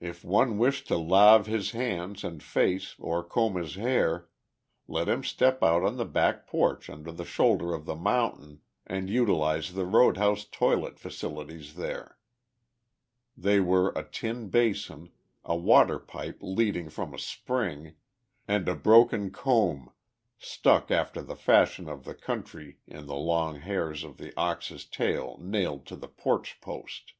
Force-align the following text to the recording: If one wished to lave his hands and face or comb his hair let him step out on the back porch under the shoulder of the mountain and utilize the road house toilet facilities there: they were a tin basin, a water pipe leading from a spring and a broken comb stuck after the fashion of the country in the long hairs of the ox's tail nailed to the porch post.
If 0.00 0.24
one 0.24 0.56
wished 0.56 0.88
to 0.88 0.96
lave 0.96 1.44
his 1.44 1.72
hands 1.72 2.24
and 2.24 2.42
face 2.42 2.94
or 2.98 3.22
comb 3.22 3.56
his 3.56 3.74
hair 3.74 4.30
let 4.88 5.06
him 5.06 5.22
step 5.22 5.62
out 5.62 5.82
on 5.84 5.98
the 5.98 6.06
back 6.06 6.46
porch 6.46 6.88
under 6.88 7.12
the 7.12 7.26
shoulder 7.26 7.74
of 7.74 7.84
the 7.84 7.94
mountain 7.94 8.62
and 8.86 9.10
utilize 9.10 9.74
the 9.74 9.84
road 9.84 10.16
house 10.16 10.46
toilet 10.46 10.98
facilities 10.98 11.74
there: 11.74 12.16
they 13.36 13.60
were 13.60 13.90
a 13.90 14.02
tin 14.02 14.48
basin, 14.48 15.10
a 15.44 15.54
water 15.56 15.98
pipe 15.98 16.38
leading 16.40 16.88
from 16.88 17.12
a 17.12 17.18
spring 17.18 17.96
and 18.48 18.66
a 18.66 18.74
broken 18.74 19.30
comb 19.30 19.90
stuck 20.38 20.90
after 20.90 21.20
the 21.20 21.36
fashion 21.36 21.86
of 21.86 22.04
the 22.06 22.14
country 22.14 22.78
in 22.86 23.04
the 23.04 23.14
long 23.14 23.56
hairs 23.60 24.04
of 24.04 24.16
the 24.16 24.32
ox's 24.38 24.86
tail 24.86 25.36
nailed 25.38 25.84
to 25.84 25.96
the 25.96 26.08
porch 26.08 26.58
post. 26.62 27.12